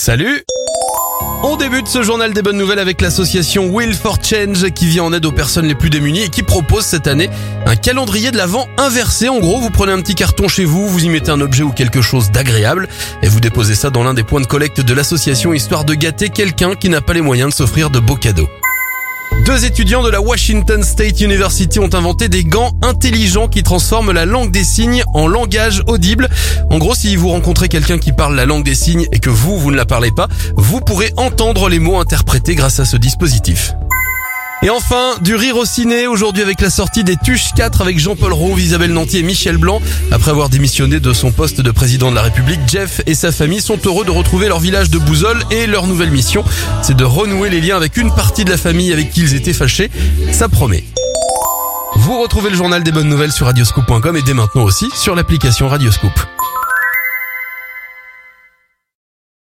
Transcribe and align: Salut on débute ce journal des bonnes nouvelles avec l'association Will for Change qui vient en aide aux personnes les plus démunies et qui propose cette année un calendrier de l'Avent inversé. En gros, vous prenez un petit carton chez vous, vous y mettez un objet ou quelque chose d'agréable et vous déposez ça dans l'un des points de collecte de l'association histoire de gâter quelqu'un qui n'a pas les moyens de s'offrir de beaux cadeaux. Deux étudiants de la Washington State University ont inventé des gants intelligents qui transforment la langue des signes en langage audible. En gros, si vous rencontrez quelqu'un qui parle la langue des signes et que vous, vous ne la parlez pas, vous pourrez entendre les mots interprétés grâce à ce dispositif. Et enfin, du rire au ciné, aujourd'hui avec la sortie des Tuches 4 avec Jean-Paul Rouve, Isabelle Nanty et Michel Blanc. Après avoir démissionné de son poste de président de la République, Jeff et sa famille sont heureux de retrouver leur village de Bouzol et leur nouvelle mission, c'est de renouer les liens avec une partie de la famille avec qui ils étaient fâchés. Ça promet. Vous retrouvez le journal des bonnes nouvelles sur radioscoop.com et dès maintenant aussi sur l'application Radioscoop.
Salut 0.00 0.42
on 1.42 1.56
débute 1.56 1.88
ce 1.88 2.02
journal 2.02 2.32
des 2.32 2.40
bonnes 2.40 2.56
nouvelles 2.56 2.78
avec 2.78 3.02
l'association 3.02 3.66
Will 3.66 3.94
for 3.94 4.16
Change 4.22 4.70
qui 4.70 4.86
vient 4.86 5.04
en 5.04 5.12
aide 5.12 5.26
aux 5.26 5.32
personnes 5.32 5.66
les 5.66 5.74
plus 5.74 5.90
démunies 5.90 6.22
et 6.22 6.28
qui 6.30 6.42
propose 6.42 6.84
cette 6.84 7.06
année 7.06 7.28
un 7.66 7.76
calendrier 7.76 8.30
de 8.30 8.38
l'Avent 8.38 8.66
inversé. 8.78 9.28
En 9.28 9.40
gros, 9.40 9.60
vous 9.60 9.68
prenez 9.68 9.92
un 9.92 10.00
petit 10.00 10.14
carton 10.14 10.48
chez 10.48 10.64
vous, 10.64 10.88
vous 10.88 11.04
y 11.04 11.10
mettez 11.10 11.30
un 11.30 11.40
objet 11.42 11.62
ou 11.62 11.70
quelque 11.70 12.00
chose 12.00 12.30
d'agréable 12.30 12.88
et 13.22 13.28
vous 13.28 13.40
déposez 13.40 13.74
ça 13.74 13.90
dans 13.90 14.02
l'un 14.02 14.14
des 14.14 14.24
points 14.24 14.40
de 14.40 14.46
collecte 14.46 14.80
de 14.80 14.94
l'association 14.94 15.52
histoire 15.52 15.84
de 15.84 15.92
gâter 15.92 16.30
quelqu'un 16.30 16.74
qui 16.76 16.88
n'a 16.88 17.02
pas 17.02 17.12
les 17.12 17.20
moyens 17.20 17.50
de 17.50 17.54
s'offrir 17.54 17.90
de 17.90 18.00
beaux 18.00 18.16
cadeaux. 18.16 18.48
Deux 19.44 19.64
étudiants 19.64 20.02
de 20.02 20.10
la 20.10 20.20
Washington 20.20 20.82
State 20.82 21.20
University 21.20 21.78
ont 21.78 21.92
inventé 21.92 22.28
des 22.28 22.44
gants 22.44 22.72
intelligents 22.82 23.48
qui 23.48 23.62
transforment 23.62 24.12
la 24.12 24.26
langue 24.26 24.50
des 24.50 24.64
signes 24.64 25.02
en 25.14 25.26
langage 25.26 25.82
audible. 25.86 26.28
En 26.70 26.78
gros, 26.78 26.94
si 26.94 27.16
vous 27.16 27.28
rencontrez 27.28 27.68
quelqu'un 27.68 27.98
qui 27.98 28.12
parle 28.12 28.36
la 28.36 28.46
langue 28.46 28.64
des 28.64 28.74
signes 28.74 29.06
et 29.12 29.18
que 29.18 29.30
vous, 29.30 29.58
vous 29.58 29.70
ne 29.70 29.76
la 29.76 29.86
parlez 29.86 30.10
pas, 30.10 30.28
vous 30.56 30.80
pourrez 30.80 31.12
entendre 31.16 31.68
les 31.68 31.78
mots 31.78 31.98
interprétés 31.98 32.54
grâce 32.54 32.80
à 32.80 32.84
ce 32.84 32.96
dispositif. 32.96 33.72
Et 34.62 34.68
enfin, 34.68 35.14
du 35.22 35.36
rire 35.36 35.56
au 35.56 35.64
ciné, 35.64 36.06
aujourd'hui 36.06 36.42
avec 36.42 36.60
la 36.60 36.68
sortie 36.68 37.02
des 37.02 37.16
Tuches 37.16 37.54
4 37.56 37.80
avec 37.80 37.98
Jean-Paul 37.98 38.34
Rouve, 38.34 38.60
Isabelle 38.60 38.92
Nanty 38.92 39.18
et 39.18 39.22
Michel 39.22 39.56
Blanc. 39.56 39.80
Après 40.10 40.30
avoir 40.30 40.50
démissionné 40.50 41.00
de 41.00 41.12
son 41.14 41.32
poste 41.32 41.62
de 41.62 41.70
président 41.70 42.10
de 42.10 42.16
la 42.16 42.22
République, 42.22 42.60
Jeff 42.66 43.00
et 43.06 43.14
sa 43.14 43.32
famille 43.32 43.62
sont 43.62 43.78
heureux 43.86 44.04
de 44.04 44.10
retrouver 44.10 44.48
leur 44.48 44.60
village 44.60 44.90
de 44.90 44.98
Bouzol 44.98 45.42
et 45.50 45.66
leur 45.66 45.86
nouvelle 45.86 46.10
mission, 46.10 46.44
c'est 46.82 46.96
de 46.96 47.04
renouer 47.04 47.48
les 47.48 47.62
liens 47.62 47.76
avec 47.76 47.96
une 47.96 48.14
partie 48.14 48.44
de 48.44 48.50
la 48.50 48.58
famille 48.58 48.92
avec 48.92 49.10
qui 49.10 49.22
ils 49.22 49.34
étaient 49.34 49.54
fâchés. 49.54 49.90
Ça 50.30 50.50
promet. 50.50 50.84
Vous 51.94 52.20
retrouvez 52.20 52.50
le 52.50 52.56
journal 52.56 52.82
des 52.82 52.92
bonnes 52.92 53.08
nouvelles 53.08 53.32
sur 53.32 53.46
radioscoop.com 53.46 54.14
et 54.16 54.22
dès 54.22 54.34
maintenant 54.34 54.64
aussi 54.64 54.90
sur 54.94 55.14
l'application 55.14 55.68
Radioscoop. 55.68 56.12